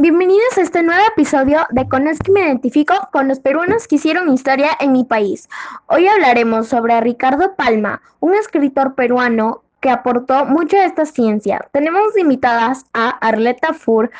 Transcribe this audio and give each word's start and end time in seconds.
Bienvenidos 0.00 0.56
a 0.56 0.62
este 0.62 0.82
nuevo 0.82 1.02
episodio 1.08 1.66
de 1.68 1.86
Conozco 1.86 2.24
y 2.28 2.30
me 2.30 2.40
identifico 2.40 2.94
con 3.12 3.28
los 3.28 3.38
peruanos 3.38 3.86
que 3.86 3.96
hicieron 3.96 4.32
historia 4.32 4.70
en 4.80 4.92
mi 4.92 5.04
país. 5.04 5.46
Hoy 5.88 6.08
hablaremos 6.08 6.68
sobre 6.68 6.98
Ricardo 7.02 7.54
Palma, 7.54 8.00
un 8.18 8.32
escritor 8.32 8.94
peruano 8.94 9.62
que 9.80 9.90
aportó 9.90 10.46
mucho 10.46 10.78
a 10.78 10.86
esta 10.86 11.04
ciencia. 11.04 11.68
Tenemos 11.72 12.16
invitadas 12.16 12.86
a 12.94 13.10
Arleta 13.10 13.74
Fur, 13.74 14.10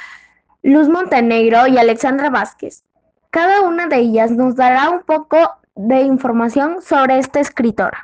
Luz 0.63 0.91
Montenegro 0.91 1.67
y 1.67 1.79
Alexandra 1.79 2.29
Vázquez. 2.29 2.85
Cada 3.31 3.63
una 3.63 3.87
de 3.87 4.01
ellas 4.01 4.31
nos 4.33 4.57
dará 4.57 4.91
un 4.91 5.01
poco 5.01 5.39
de 5.77 6.03
información 6.03 6.83
sobre 6.83 7.19
este 7.19 7.41
escritor. 7.41 7.95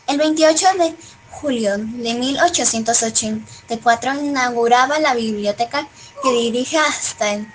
El 0.06 0.18
28 0.18 0.66
de 0.78 0.94
julio 1.30 1.72
de 1.76 2.14
1884 2.14 4.14
inauguraba 4.20 5.00
la 5.00 5.14
biblioteca 5.14 5.88
que 6.22 6.30
dirige 6.30 6.78
hasta, 6.78 7.32
el, 7.32 7.52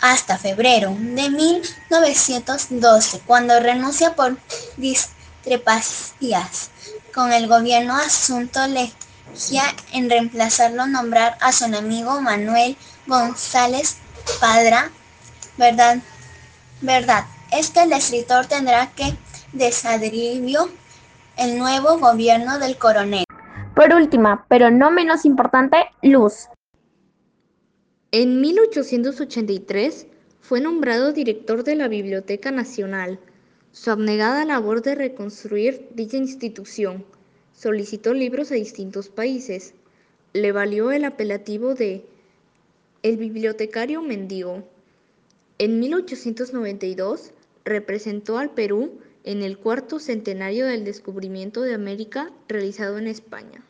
hasta 0.00 0.38
febrero 0.38 0.94
de 0.98 1.30
1912, 1.30 3.20
cuando 3.26 3.60
renuncia 3.60 4.14
por 4.14 4.36
discrepancias 4.76 6.70
con 7.14 7.32
el 7.32 7.46
gobierno 7.48 7.96
asunto 7.96 8.66
legia 8.66 9.62
en 9.92 10.10
reemplazarlo 10.10 10.86
nombrar 10.86 11.36
a 11.40 11.52
su 11.52 11.64
amigo 11.64 12.20
Manuel 12.20 12.76
González 13.06 13.96
Padra, 14.40 14.90
¿verdad? 15.56 15.98
Verdad 16.80 17.24
es 17.50 17.70
que 17.70 17.82
el 17.82 17.92
escritor 17.92 18.46
tendrá 18.46 18.90
que 18.92 19.16
desadribio 19.52 20.70
el 21.36 21.58
nuevo 21.58 21.98
gobierno 21.98 22.58
del 22.58 22.76
coronel. 22.76 23.24
Por 23.74 23.92
última, 23.94 24.44
pero 24.48 24.70
no 24.70 24.90
menos 24.90 25.24
importante, 25.24 25.76
Luz. 26.02 26.48
En 28.12 28.40
1883 28.40 30.08
fue 30.40 30.60
nombrado 30.60 31.12
director 31.12 31.62
de 31.62 31.76
la 31.76 31.86
Biblioteca 31.86 32.50
Nacional. 32.50 33.20
Su 33.70 33.92
abnegada 33.92 34.44
labor 34.44 34.82
de 34.82 34.96
reconstruir 34.96 35.86
dicha 35.94 36.16
institución 36.16 37.04
solicitó 37.52 38.12
libros 38.12 38.50
a 38.50 38.56
distintos 38.56 39.10
países. 39.10 39.74
Le 40.32 40.50
valió 40.50 40.90
el 40.90 41.04
apelativo 41.04 41.76
de 41.76 42.04
el 43.04 43.16
bibliotecario 43.16 44.02
mendigo. 44.02 44.64
En 45.58 45.78
1892 45.78 47.30
representó 47.64 48.38
al 48.38 48.50
Perú 48.50 48.98
en 49.22 49.42
el 49.42 49.56
cuarto 49.56 50.00
centenario 50.00 50.66
del 50.66 50.84
descubrimiento 50.84 51.62
de 51.62 51.74
América 51.74 52.32
realizado 52.48 52.98
en 52.98 53.06
España. 53.06 53.64